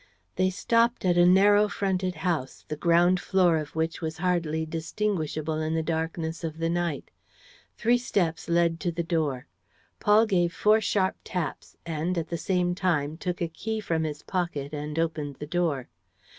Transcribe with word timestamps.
They 0.35 0.49
stopped 0.49 1.05
at 1.05 1.15
a 1.15 1.27
narrow 1.27 1.67
fronted 1.67 2.15
house, 2.25 2.65
the 2.67 2.75
ground 2.75 3.19
floor 3.19 3.57
of 3.59 3.75
which 3.75 4.01
was 4.01 4.17
hardly 4.17 4.65
distinguishable 4.65 5.61
in 5.61 5.75
the 5.75 5.83
darkness 5.83 6.43
of 6.43 6.57
the 6.57 6.71
night. 6.71 7.11
Three 7.77 7.99
steps 7.99 8.49
led 8.49 8.79
to 8.79 8.91
the 8.91 9.03
door. 9.03 9.45
Paul 9.99 10.25
gave 10.25 10.55
four 10.55 10.81
sharp 10.81 11.17
taps 11.23 11.75
and, 11.85 12.17
at 12.17 12.29
the 12.29 12.35
same 12.39 12.73
time, 12.73 13.15
took 13.15 13.43
a 13.43 13.47
key 13.47 13.79
from 13.79 14.03
his 14.03 14.23
pocket 14.23 14.73
and 14.73 14.97
opened 14.97 15.35
the 15.35 15.45
door. 15.45 15.87